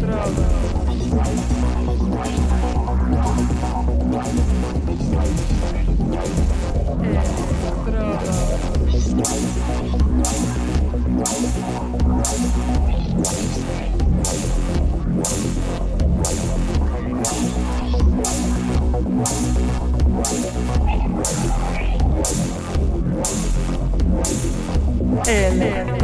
[0.00, 0.54] Bravo.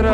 [0.00, 0.08] Hello,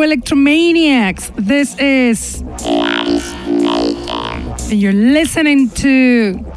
[0.00, 1.34] Electromaniacs.
[1.34, 2.44] This is.
[4.70, 6.47] And you're listening to.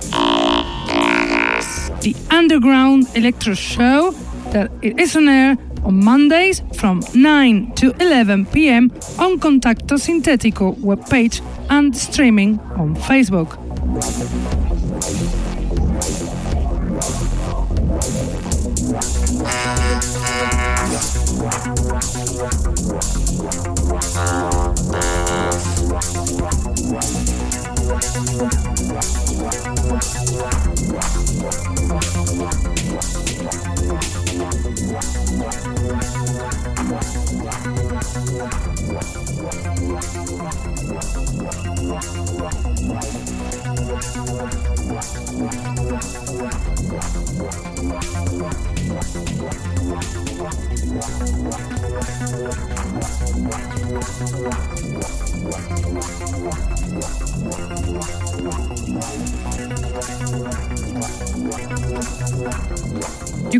[2.52, 4.12] Underground Electro Show
[4.52, 8.92] that it is on air on Mondays from 9 to 11 p.m.
[9.18, 13.58] on Contacto Sintético webpage and streaming on Facebook.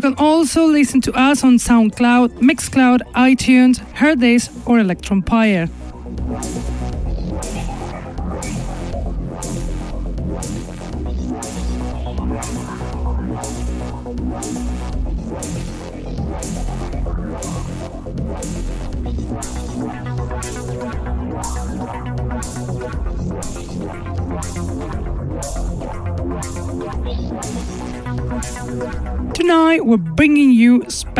[0.02, 5.70] Can also listen to us on SoundCloud, Mixcloud, iTunes, Herdays, or Electronpire.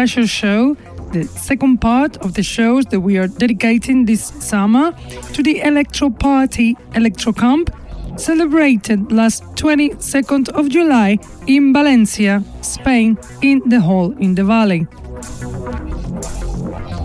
[0.03, 0.75] Special show,
[1.13, 4.91] the second part of the shows that we are dedicating this summer
[5.33, 7.71] to the Electro Party Electro Camp
[8.17, 14.89] celebrated last 22nd of July in Valencia, Spain, in the hall in the valley.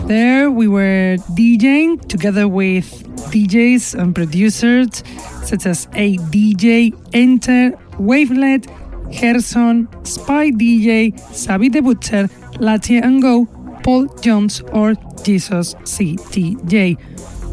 [0.07, 2.87] There we were DJing together with
[3.31, 5.03] DJs and producers
[5.43, 8.65] such as A DJ, Enter, Wavelet,
[9.11, 13.45] Gerson, Spy DJ, Sabi the Butcher, Latia and Go,
[13.83, 16.97] Paul Jones, or Jesus CTJ.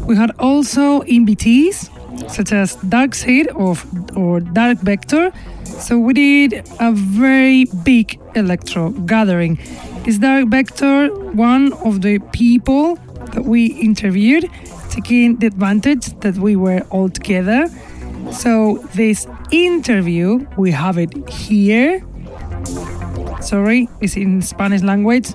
[0.05, 1.89] We had also invitees
[2.29, 3.85] such as Dark Seed of,
[4.17, 5.31] or Dark Vector.
[5.63, 9.59] So we did a very big electro gathering.
[10.05, 12.95] Is Dark Vector one of the people
[13.33, 14.49] that we interviewed,
[14.89, 17.67] taking the advantage that we were all together?
[18.31, 22.03] So this interview, we have it here.
[23.45, 25.27] Sorry, it's in Spanish language,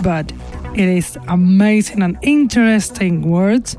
[0.00, 0.32] but
[0.76, 3.76] it is amazing and interesting words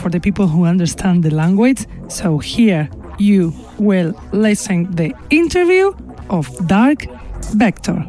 [0.00, 1.86] for the people who understand the language.
[2.08, 2.90] So here
[3.20, 5.92] you will listen the interview
[6.30, 7.06] of Dark
[7.54, 8.04] Vector.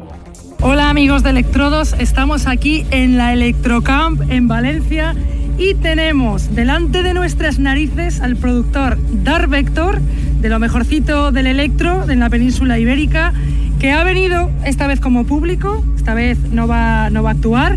[0.60, 5.14] Hola amigos de Electrodos, estamos aquí en la Electrocamp en Valencia
[5.58, 12.10] y tenemos delante de nuestras narices al productor Dark Vector de lo mejorcito del electro
[12.10, 13.32] en la península ibérica
[13.84, 17.76] que ha venido esta vez como público, esta vez no va, no va a actuar,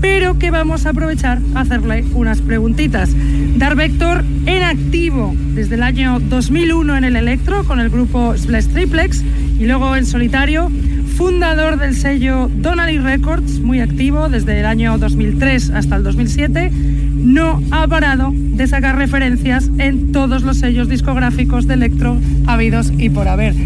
[0.00, 3.10] pero que vamos a aprovechar a hacerle unas preguntitas.
[3.56, 8.66] Dar Vector en activo desde el año 2001 en el electro con el grupo Splash
[8.66, 9.24] Triplex
[9.58, 10.70] y luego en solitario,
[11.16, 17.60] fundador del sello Donnelly Records, muy activo desde el año 2003 hasta el 2007, no
[17.72, 22.16] ha parado de sacar referencias en todos los sellos discográficos de electro
[22.46, 23.56] habidos y por haber.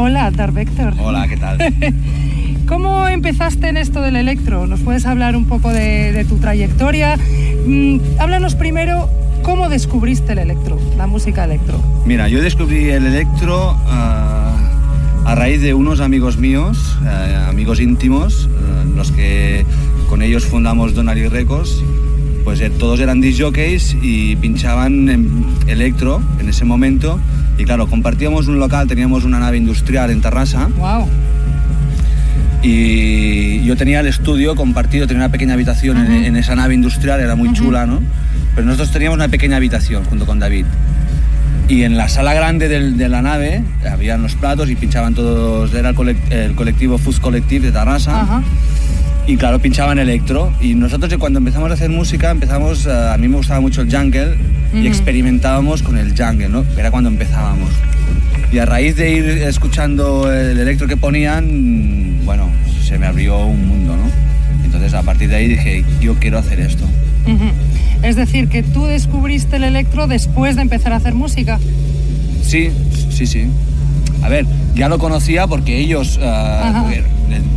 [0.00, 0.94] Hola, Dar Vector.
[1.00, 1.58] Hola, ¿qué tal?
[2.68, 4.68] ¿Cómo empezaste en esto del electro?
[4.68, 7.16] ¿Nos puedes hablar un poco de, de tu trayectoria?
[7.66, 9.10] Mm, háblanos primero
[9.42, 11.80] ¿Cómo descubriste el electro, la música electro?
[12.04, 14.54] Mira, yo descubrí el electro ah,
[15.24, 19.64] a raíz de unos amigos míos, eh, amigos íntimos, eh, los que
[20.08, 21.82] con ellos fundamos Donary Records.
[22.44, 27.18] Pues eh, todos eran disc jockeys y pinchaban en electro en ese momento.
[27.58, 30.68] Y claro, compartíamos un local, teníamos una nave industrial en Tarrasa.
[30.78, 31.08] Wow.
[32.62, 37.34] Y yo tenía el estudio compartido, tenía una pequeña habitación en, esa nave industrial, era
[37.36, 38.00] muy chula, ¿no?
[38.54, 40.64] Pero nosotros teníamos una pequeña habitación junto con David.
[41.68, 45.72] Y en la sala grande del- de la nave habían los platos y pinchaban todos,
[45.74, 48.22] era el, colec- el colectivo Fuzz Collective de Tarrasa.
[48.22, 48.42] Ajá.
[49.28, 50.52] Y claro, pinchaban electro.
[50.60, 53.94] Y nosotros cuando empezamos a hacer música, empezamos, eh, a mí me gustaba mucho el
[53.94, 54.36] jungle
[54.74, 56.64] y experimentábamos con el jungle, ¿no?
[56.76, 57.68] Era cuando empezábamos.
[58.50, 62.48] Y a raíz de ir escuchando el electro que ponían, bueno,
[62.82, 64.64] se me abrió un mundo, ¿no?
[64.64, 66.84] Entonces a partir de ahí dije, yo quiero hacer esto.
[68.02, 71.58] Es decir, que tú descubriste el electro después de empezar a hacer música.
[72.42, 72.70] Sí,
[73.10, 73.46] sí, sí.
[74.22, 77.04] A ver, ya lo conocía porque ellos, de-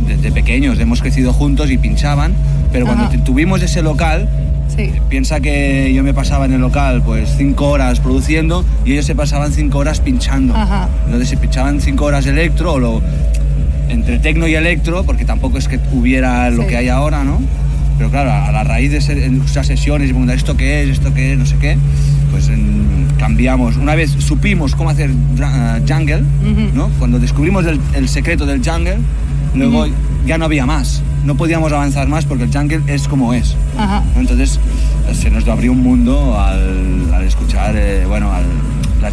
[0.06, 2.34] desde pequeños, hemos crecido juntos y pinchaban,
[2.72, 3.24] pero cuando Ajá.
[3.24, 4.28] tuvimos ese local,
[4.74, 4.90] Sí.
[5.10, 9.14] Piensa que yo me pasaba en el local pues cinco horas produciendo y ellos se
[9.14, 10.56] pasaban cinco horas pinchando.
[10.56, 10.88] Ajá.
[11.04, 13.02] Entonces se pinchaban cinco horas electro o lo,
[13.90, 16.68] entre tecno y electro, porque tampoco es que hubiera lo Sí.
[16.68, 17.38] que hay ahora, ¿no?
[17.98, 21.32] Pero claro, a la raíz de esas sesiones y preguntar esto qué es, esto qué
[21.34, 21.76] es, no sé qué,
[22.30, 23.76] pues en- cambiamos.
[23.76, 26.22] Una vez supimos cómo hacer eh, jungle.
[26.72, 26.88] ¿no?
[26.98, 28.96] Cuando descubrimos el, el secreto del jungle,
[29.54, 29.86] luego
[30.26, 31.02] ya no había más.
[31.24, 33.54] No podíamos avanzar más porque el jungle es como es.
[33.78, 34.02] Ajá.
[34.16, 34.58] Entonces
[35.14, 38.44] se nos abrió un mundo al, al escuchar, eh, bueno, al,
[39.00, 39.12] las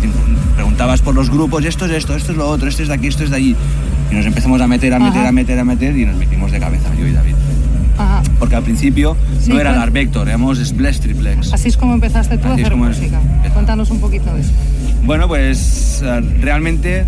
[0.55, 3.07] preguntabas por los grupos, esto es esto, esto es lo otro, esto es de aquí,
[3.07, 3.55] esto es de allí.
[4.11, 5.29] Y nos empezamos a meter, a meter, Ajá.
[5.29, 7.35] a meter, a meter y nos metimos de cabeza, yo y David.
[7.97, 8.23] Ajá.
[8.39, 11.53] Porque al principio Sí, no era Dark Vector, éramos Splash Triplex.
[11.53, 12.97] Así es como empezaste tú a Así es hacer como es.
[12.97, 13.19] música.
[13.53, 14.51] Cuéntanos un poquito de eso.
[15.03, 17.05] Bueno, pues eh, realmente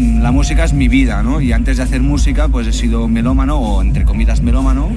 [0.00, 1.40] la música es mi vida, ¿no?
[1.40, 4.88] Y antes de hacer música, pues he sido melómano, o entre comillas melómano,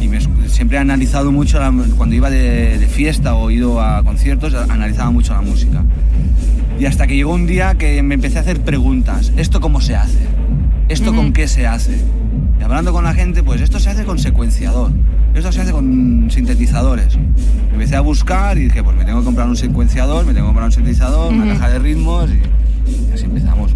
[0.00, 0.18] y me
[0.48, 5.10] siempre he analizado mucho, la- cuando iba de, de fiesta o ido a conciertos, analizaba
[5.10, 5.84] mucho la música.
[6.80, 9.96] Y hasta que llegó un día que me empecé a hacer preguntas, ¿esto cómo se
[9.96, 10.18] hace?
[10.88, 11.18] ¿Esto Ujú.
[11.20, 11.98] con qué se hace?
[12.58, 14.90] Y hablando con la gente, pues esto se hace con secuenciador,
[15.34, 17.18] esto se hace con sintetizadores.
[17.72, 20.48] Empecé a buscar y dije, pues me tengo que comprar un secuenciador, me tengo que
[20.48, 21.42] comprar un sintetizador, Ujú.
[21.42, 22.40] una caja de ritmos y
[23.12, 23.72] así empezamos.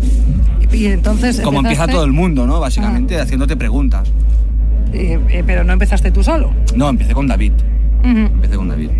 [0.72, 1.40] Y, entonces.
[1.40, 2.60] Como empieza todo el mundo, ¿no?
[2.60, 4.10] Básicamente haciéndote preguntas.
[4.92, 6.52] Eh, eh, pero no empezaste tú solo.
[6.74, 7.52] No, empecé con David.
[8.04, 8.90] Empecé con David.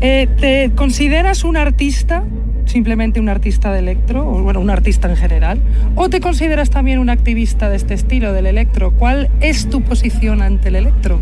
[0.00, 2.24] Eh, ¿Te consideras un artista,
[2.66, 5.60] simplemente un artista de electro, o bueno, un artista en general?
[5.94, 8.92] ¿O te consideras también un activista de este estilo, del electro?
[8.92, 11.18] ¿Cuál es tu posición ante el electro?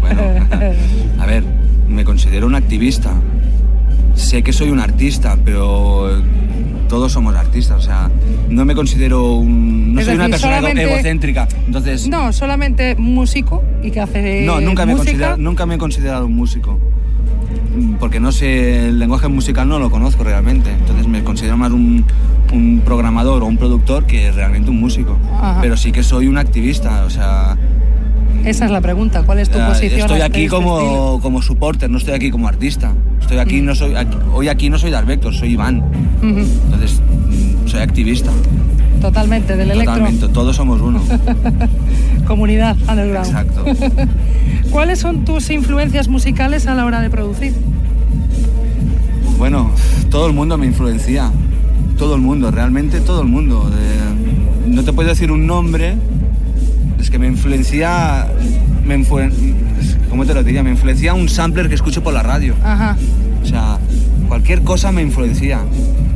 [0.00, 0.22] Bueno,
[1.20, 1.42] a ver,
[1.88, 3.12] me considero un activista.
[4.14, 6.10] Sé que soy un artista, pero
[6.88, 7.78] todos somos artistas.
[7.78, 8.10] O sea,
[8.48, 9.94] no me considero un.
[9.94, 11.48] No Es soy una persona egocéntrica.
[11.66, 12.08] Entonces.
[12.08, 15.10] No, solamente músico y que hace No, nunca me, he música.
[15.12, 16.78] considerado, nunca me he considerado un músico.
[17.76, 20.70] Mm, Porque no sé, el lenguaje musical no lo conozco realmente.
[20.70, 22.04] Entonces me considero más un,
[22.52, 25.18] un programador o un productor que realmente un músico.
[25.34, 25.58] Ajá.
[25.62, 27.56] Pero sí que soy un activista, o sea.
[28.44, 30.00] Esa es la pregunta, ¿cuál es tu eh, posición?
[30.00, 32.92] Estoy aquí este como, como supporter, no estoy aquí como artista.
[33.20, 33.64] Estoy aquí, Mm.
[33.66, 35.82] no soy, aquí- hoy aquí no soy Dark Vector, soy Iván.
[36.22, 38.30] Entonces, mm, soy activista.
[39.00, 39.94] Totalmente, del electro.
[39.94, 41.00] Totalmente, todos somos uno.
[42.26, 43.26] Comunidad underground.
[43.26, 43.64] Exacto.
[44.70, 47.52] ¿Cuáles son tus influencias musicales a la hora de producir?
[49.38, 49.70] Bueno,
[50.10, 51.30] todo el mundo me influencia.
[51.98, 53.70] Todo el mundo, realmente todo el mundo.
[53.70, 55.96] De- no te puedo decir un nombre.
[57.02, 58.26] Es que me influencia.
[58.86, 59.30] Me influ-
[60.08, 60.62] ¿Cómo te lo diría?
[60.62, 62.54] Me influencia un sampler que escucho por la radio.
[62.62, 62.96] Ajá.
[63.42, 63.78] O sea,
[64.28, 65.60] cualquier cosa me influencia.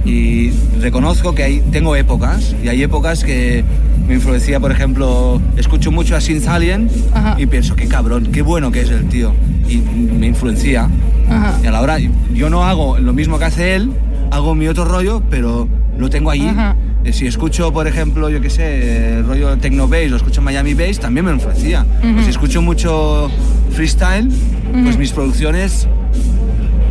[0.05, 0.51] Y
[0.81, 2.55] reconozco que hay, tengo épocas.
[2.63, 3.65] Y hay épocas que
[4.07, 7.35] me influencia, por ejemplo, escucho mucho a Synth Alien Ajá.
[7.37, 9.33] y pienso, qué cabrón, qué bueno que es el tío.
[9.69, 10.89] Y me influencia.
[11.29, 11.59] Ajá.
[11.63, 11.99] Y a la hora,
[12.33, 13.91] yo no hago lo mismo que hace él,
[14.31, 16.47] hago mi otro rollo, pero lo tengo allí.
[16.47, 16.77] Ajá.
[17.07, 20.75] Eh, Si escucho, por ejemplo, yo qué sé, el rollo Techno Bass o escucho Miami
[20.75, 21.87] Bass, también me influencia.
[22.19, 23.31] O si escucho mucho
[23.71, 24.29] freestyle,
[24.83, 25.87] pues mis producciones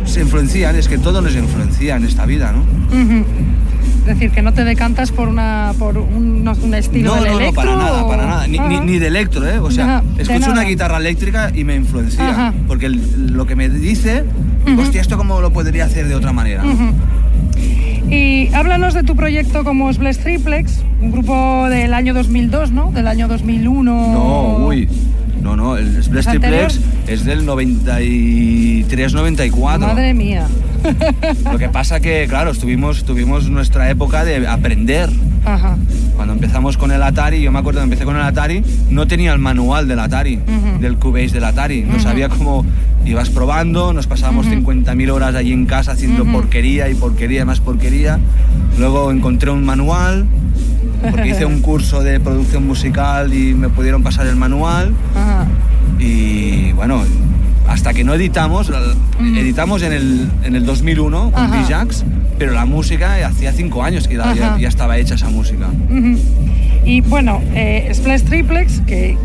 [0.06, 2.64] se influencian, es que todo nos influencia en esta vida, ¿no?
[4.00, 7.24] Es decir, que no te decantas por una por un, no- un estilo No, del
[7.24, 7.54] no, no, electro.
[7.64, 8.46] para nada, o- para nada.
[8.46, 8.84] Ni, ni, Ajá.
[8.84, 9.58] ni de electro, ¿eh?
[9.58, 12.30] O sea, escucho una guitarra eléctrica y me influencia.
[12.30, 12.54] Ajá.
[12.68, 14.24] Porque el- lo que me dice,
[14.78, 16.62] hostia, ¿esto cómo lo podría hacer de otra manera?
[18.10, 22.92] Y háblanos de tu proyecto como Splash Triplex, un grupo del año 2002, ¿no?
[22.92, 24.12] Del año 2001.
[24.12, 24.88] No, uy.
[25.42, 26.68] No, no, el anterior?
[26.68, 29.78] Triplex es del 93-94.
[29.78, 30.46] Madre mía.
[31.52, 35.10] Lo que pasa que, claro, estuvimos, tuvimos nuestra época de aprender.
[35.44, 35.76] Ajá.
[36.16, 39.32] Cuando empezamos con el Atari, yo me acuerdo que empecé con el Atari, no tenía
[39.32, 40.40] el manual del Atari,
[40.80, 41.82] del Cubase del Atari.
[41.82, 42.00] No Ujú.
[42.02, 42.64] sabía cómo
[43.04, 44.56] ibas probando, nos pasábamos Ujú.
[44.72, 48.18] 50.000 horas allí en casa haciendo porquería y porquería y más porquería.
[48.78, 50.26] Luego encontré un manual,
[51.10, 54.92] porque hice un curso de producción musical y me pudieron pasar el manual.
[55.98, 57.02] Y bueno,
[57.68, 58.70] hasta que no editamos,
[59.20, 61.50] editamos en el, en el 2001 con.
[61.50, 62.04] Djax,
[62.38, 65.68] pero la música hacía cinco años que ya, ya estaba hecha esa música.
[66.84, 69.16] Y bueno, eh, Splash Triplex, que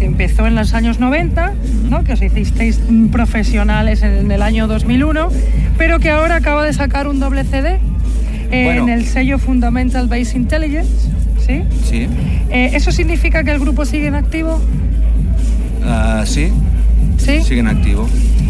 [0.00, 1.52] empezó en los años 90,
[1.90, 2.04] ¿no?
[2.04, 2.80] que os hicisteis
[3.10, 5.28] profesionales en el año 2001,
[5.76, 7.78] pero que ahora acaba de sacar un doble CD
[8.50, 8.84] eh, Bueno.
[8.84, 11.08] en el sello Fundamental Base Intelligence.
[11.44, 11.62] ¿sí?
[11.84, 12.08] Sí,
[12.50, 14.60] Eh, ¿Eso significa que el grupo sigue en activo?
[15.84, 16.50] Ah, sí,
[17.26, 17.42] ¿Sí?
[17.42, 18.08] sigue en activo.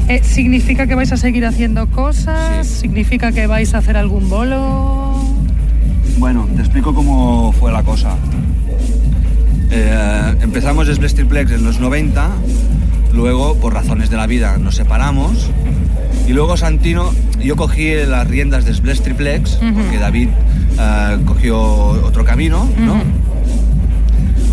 [0.08, 2.66] Eh, ¿Significa que vais a seguir haciendo cosas?
[2.66, 2.80] Sí.
[2.82, 5.16] ¿Significa que vais a hacer algún bolo?
[6.18, 8.16] Bueno, te explico cómo fue la cosa.
[9.70, 12.30] Eh, empezamos Splash Triplex en los 90,
[13.14, 15.50] luego por razones de la vida nos separamos
[16.28, 20.28] y luego Santino, yo cogí las riendas de Splash Triplex porque David
[20.78, 23.02] eh, cogió otro camino, ¿no?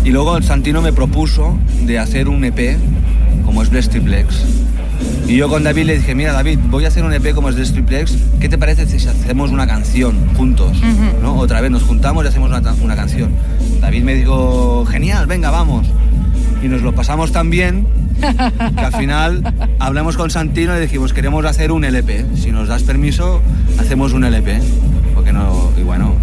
[0.04, 2.76] Y luego Santino me propuso de hacer un EP
[3.54, 4.42] como Splash Triplex.
[5.28, 7.70] Y yo con David le dije, mira David, voy a hacer un EP como Splash
[7.70, 10.76] Triplex, ¿qué te parece si hacemos una canción juntos?
[11.22, 11.36] ¿no?
[11.36, 13.30] Otra vez nos juntamos y hacemos una, canción.
[13.80, 15.86] David me dijo, genial, venga, vamos.
[16.64, 17.86] Y nos lo pasamos tan bien
[18.20, 22.26] que al final hablamos con Santino y dijimos, queremos hacer un LP.
[22.34, 23.40] Si nos das permiso,
[23.78, 24.58] hacemos un LP.
[25.14, 26.16] Porque no, y bueno,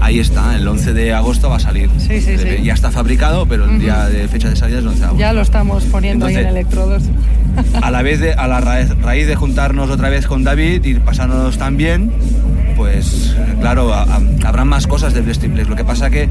[0.00, 1.90] ahí está, el 11 de agosto va a salir.
[1.98, 2.56] Sí, sí, LP.
[2.58, 2.62] sí.
[2.64, 5.20] Ya está fabricado, pero el día de fecha de salida es el 11 de agosto.
[5.20, 7.02] Ya lo estamos poniendo ahí en Entonces- electrodos.
[7.82, 10.94] A la vez de, a la raíz, raíz de juntarnos otra vez con David y
[10.94, 12.12] pasándonos tan bien,
[12.76, 15.68] pues claro, a- a- habrán más cosas de Blast Triplex.
[15.68, 16.28] Lo que pasa que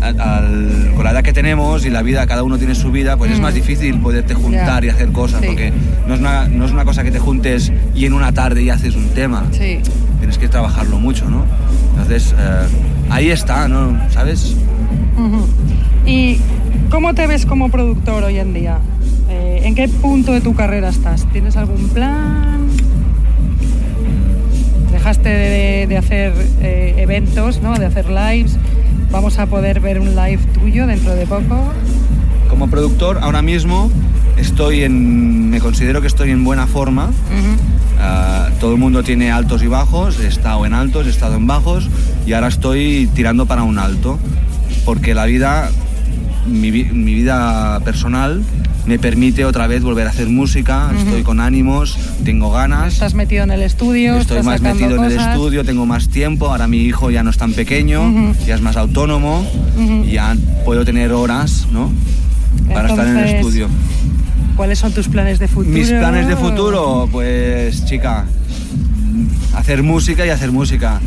[0.00, 3.30] al- con la edad que tenemos y la vida, cada uno tiene su vida, pues
[3.32, 3.42] es Mm.
[3.42, 5.46] más difícil poderte juntar y hacer cosas, Sí.
[5.48, 5.72] porque
[6.06, 8.70] no es, una, no es una cosa que te juntes y en una tarde y
[8.70, 9.44] haces un tema.
[9.52, 9.80] Sí.
[10.18, 11.44] Tienes que trabajarlo mucho, ¿no?
[11.92, 12.66] Entonces, eh,
[13.10, 13.98] ahí está, ¿no?
[14.10, 14.56] ¿Sabes?
[16.06, 16.38] ¿Y
[16.90, 18.78] cómo te ves como productor hoy en día?
[19.28, 21.26] Eh, ¿En qué punto de tu carrera estás?
[21.32, 22.66] ¿Tienes algún plan?
[24.92, 27.76] Dejaste de, de hacer eh, eventos, ¿no?
[27.78, 28.56] de hacer lives.
[29.10, 31.72] Vamos a poder ver un live tuyo dentro de poco.
[32.48, 33.90] Como productor, ahora mismo
[34.36, 35.50] estoy en.
[35.50, 37.10] Me considero que estoy en buena forma.
[38.00, 41.46] Ah, todo el mundo tiene altos y bajos, he estado en altos, he estado en
[41.46, 41.88] bajos
[42.26, 44.18] y ahora estoy tirando para un alto.
[44.84, 45.70] Porque la vida,
[46.46, 48.42] mi, vi- mi vida personal,
[48.86, 52.94] me permite otra vez volver a hacer música, estoy con ánimos, tengo ganas.
[52.94, 56.46] Estás metido en el estudio, Estoy estás más metido en el estudio, tengo más tiempo,
[56.48, 59.44] ahora mi hijo ya no es tan pequeño, ya es más autónomo,
[60.06, 61.90] y ya puedo tener horas, ¿no?
[62.72, 63.68] Para estar en el estudio.
[64.58, 65.72] ¿Cuáles son tus planes de futuro?
[65.78, 68.24] Mis planes de futuro, pues chica,
[69.54, 71.00] hacer música y hacer música.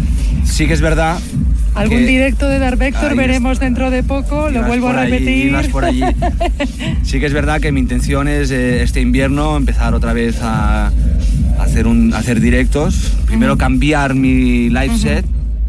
[0.46, 1.20] Sí que es verdad.
[1.76, 3.66] Algún que- directo de Dark Vector Ahí veremos está.
[3.66, 5.46] dentro de poco, lo vuelvo a allí, repetir.
[5.48, 6.02] ibas por allí.
[7.04, 10.90] Sí que es verdad que mi intención es eh, este invierno empezar otra vez a,
[11.60, 13.12] hacer, un, a hacer directos.
[13.26, 15.26] Primero cambiar mi live set,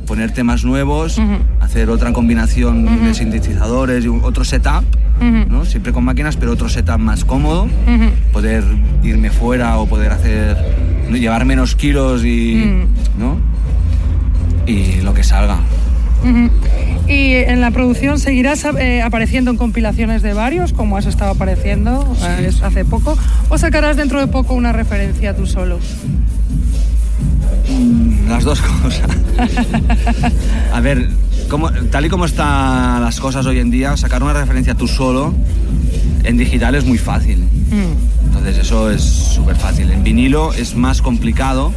[0.07, 1.21] poner temas nuevos,
[1.61, 4.85] hacer otra combinación de sintetizadores y un- otro setup,
[5.65, 7.69] Siempre con máquinas, pero otro setup más cómodo.
[8.33, 8.65] Poder
[9.03, 10.57] irme fuera o poder hacer
[11.11, 13.21] llevar menos kilos y, Mm.
[13.21, 13.37] ¿no?
[14.67, 15.59] y lo que salga.
[17.09, 22.15] Y en la producción seguirás eh, apareciendo en compilaciones de varios, como has estado apareciendo
[22.23, 23.17] eh, hace poco,
[23.49, 25.79] o sacarás dentro de poco una referencia tú solo.
[28.29, 29.09] Las dos cosas.
[30.73, 31.09] A ver,
[31.53, 35.35] como- tal y como están las cosas hoy en día, sacar una referencia tú solo
[36.25, 37.41] en digital es muy fácil.
[37.71, 38.25] Mm.
[38.27, 39.91] Entonces eso es súper fácil.
[39.91, 41.75] En vinilo es más complicado,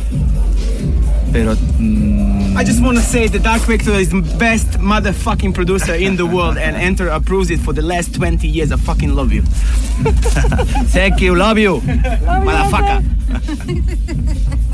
[1.34, 1.58] pero...
[1.78, 6.16] mm, I just want to say that Dark Vector is the best motherfucking producer in
[6.16, 8.72] the world, and Enter approves it for the last 20 years.
[8.72, 9.42] I fucking love you.
[10.94, 11.82] Thank you, love you.
[11.82, 13.04] Motherfucker.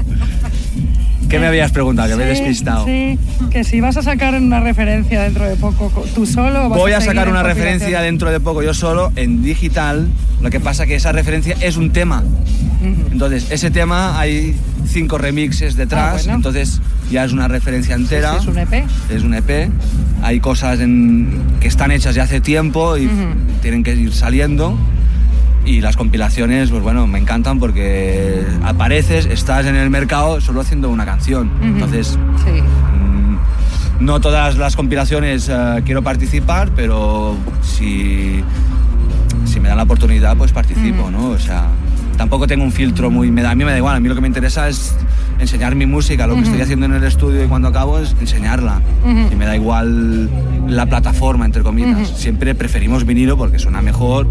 [1.31, 2.09] ¿Qué me habías preguntado?
[2.09, 2.85] Que me he despistado.
[2.85, 3.17] Sí,
[3.50, 6.65] que si vas a sacar una referencia dentro de poco co- tú solo.
[6.65, 10.09] o vas Voy a sacar una referencia dentro de poco yo solo en digital.
[10.41, 12.23] Lo que pasa que esa referencia es un tema.
[13.11, 14.55] Entonces, ese tema hay
[14.88, 16.33] cinco remixes detrás, Ah, bueno.
[16.35, 18.33] entonces ya es una referencia entera.
[18.33, 18.85] Sí, es un EP.
[19.09, 19.69] Es un EP.
[20.23, 21.29] Hay cosas en-
[21.61, 23.09] que están hechas ya hace tiempo y
[23.61, 24.77] tienen que ir saliendo.
[25.63, 30.89] Y las compilaciones, pues bueno, me encantan porque apareces, estás en el mercado solo haciendo
[30.89, 31.51] una canción.
[31.62, 32.62] Entonces, Sí.
[32.62, 38.44] mm, no todas las compilaciones eh, quiero participar, pero si,
[39.46, 41.12] si me dan la oportunidad, pues participo.
[41.12, 41.30] ¿no?
[41.30, 41.68] O sea,
[42.18, 43.30] tampoco tengo un filtro muy...
[43.30, 44.96] me da- a mí me da igual, a mí lo que me interesa es
[45.41, 48.81] enseñar mi música, lo que estoy haciendo en el estudio y cuando acabo es enseñarla.
[49.31, 50.29] Y me da igual
[50.67, 52.07] la plataforma, entre comillas.
[52.15, 54.27] Siempre preferimos vinilo porque suena mejor,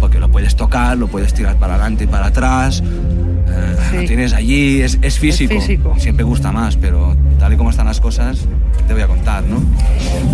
[0.00, 2.82] porque lo puedes tocar, lo puedes tirar para adelante y para atrás.
[2.82, 3.96] eh, Sí.
[3.96, 5.54] Lo tienes allí, es, es físico.
[5.54, 5.94] físico.
[5.98, 9.42] Siempre gusta más, pero tal y como están las cosas, ¿qué te voy a contar,
[9.42, 9.60] ¿no?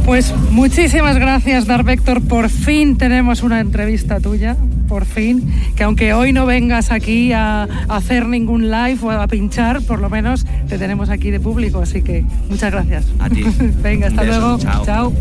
[0.05, 2.21] Pues muchísimas gracias, Dar Vector.
[2.21, 4.57] Por fin tenemos una entrevista tuya,
[4.87, 5.53] por fin.
[5.77, 10.01] Que aunque hoy no vengas aquí a, a hacer ningún live o a pinchar, por
[10.01, 11.81] lo menos te tenemos aquí de público.
[11.81, 13.07] Así que muchas gracias.
[13.19, 13.45] A ti.
[13.83, 14.59] Venga, hasta beso, luego.
[14.59, 14.85] chao.
[14.85, 15.13] chao.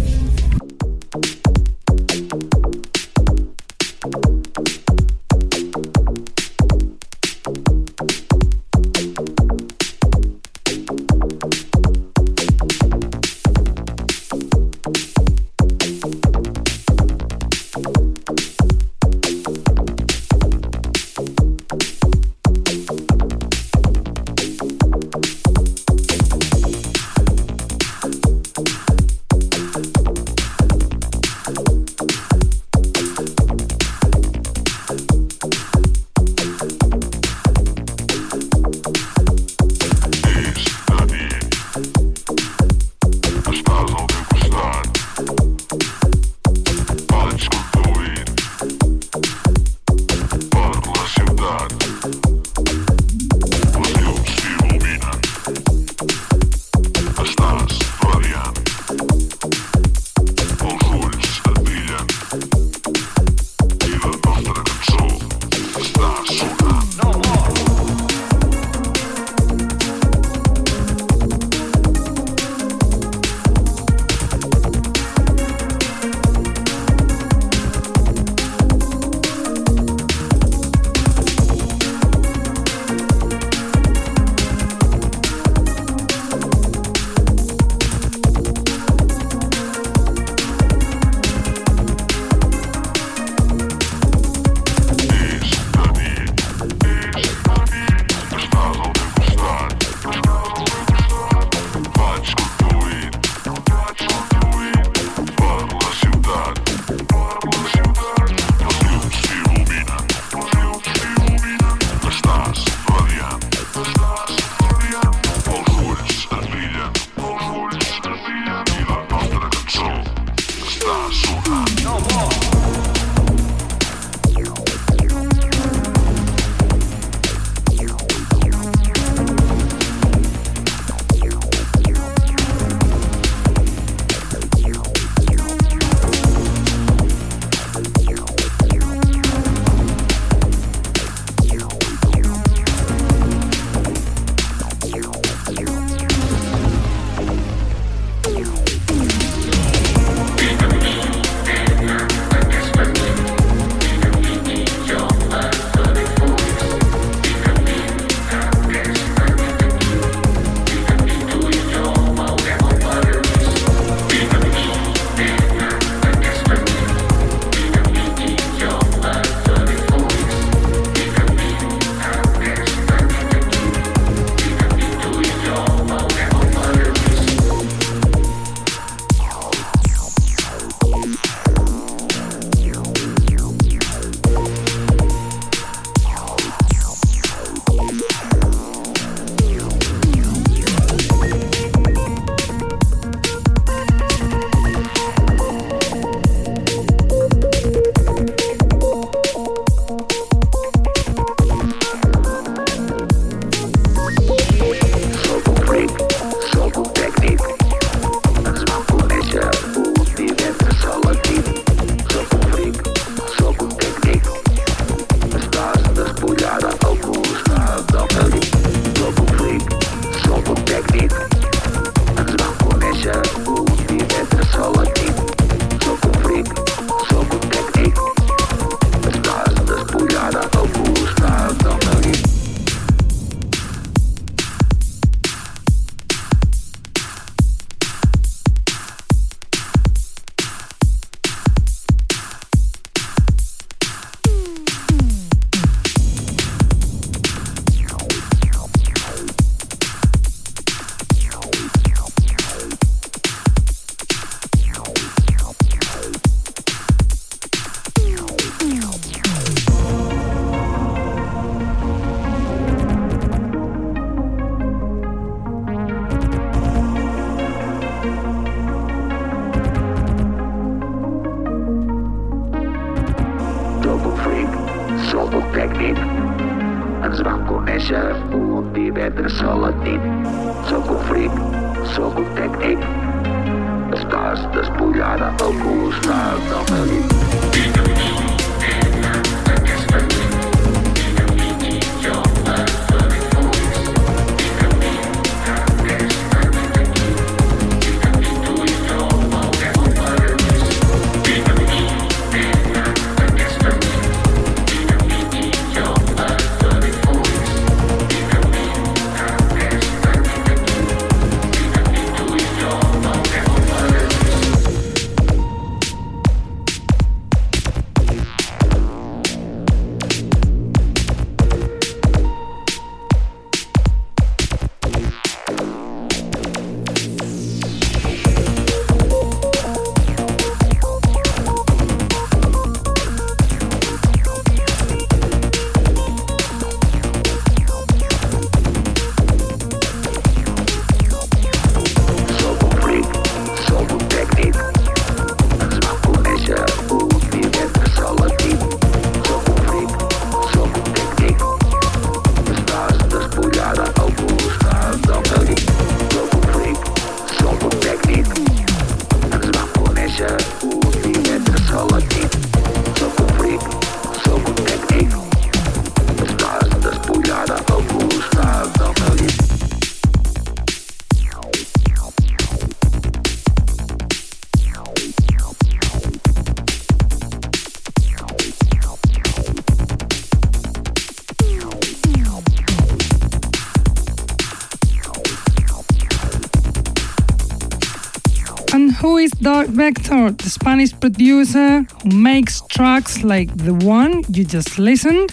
[388.76, 394.44] And who is Dark Vector, the Spanish producer who makes tracks like the one you
[394.44, 395.32] just listened?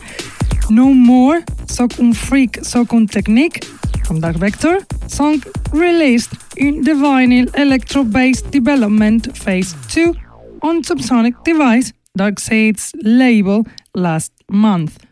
[0.71, 3.65] No More, Soc un Freak, Soc un Technique
[4.07, 4.79] from Dark Vector,
[5.09, 10.15] song released in the vinyl electro bass development phase 2
[10.63, 15.05] on Subsonic Device, Darkseid's label, last month.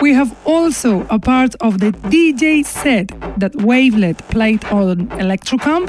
[0.00, 3.08] We have also a part of the DJ set
[3.40, 5.86] that Wavelet played on Electrocamp,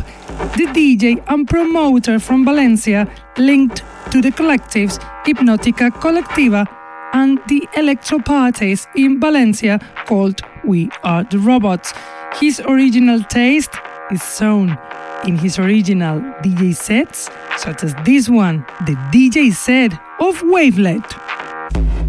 [0.58, 6.68] the DJ and promoter from Valencia linked to the collectives Hypnotica Collectiva
[7.14, 11.94] and the electro parties in Valencia called We Are the Robots.
[12.40, 13.76] His original taste
[14.12, 14.76] is shown
[15.28, 22.09] in his original DJ sets, such as this one, the DJ set of Wavelet.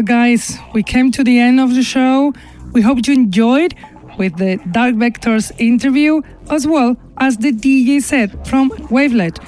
[0.00, 2.32] Well, guys, we came to the end of the show.
[2.72, 3.74] We hope you enjoyed
[4.16, 9.38] with the Dark Vectors interview as well as the DJ set from Wavelet,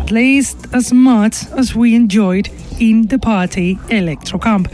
[0.00, 2.48] at least as much as we enjoyed
[2.80, 4.72] in the party Electro Camp.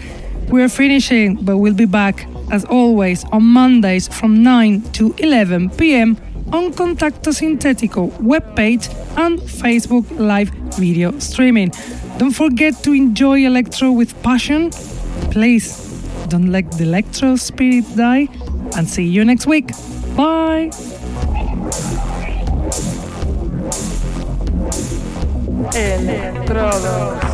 [0.48, 6.16] We're finishing, but we'll be back as always on Mondays from 9 to 11 pm
[6.52, 8.88] on Contacto Sintetico webpage
[9.18, 11.72] and Facebook live video streaming.
[12.18, 14.70] Don't forget to enjoy electro with passion.
[15.36, 15.76] Please
[16.28, 18.26] don't let the electro spirit die.
[18.74, 19.68] And see you next week.
[20.16, 20.70] Bye!
[25.74, 27.25] Electrodo.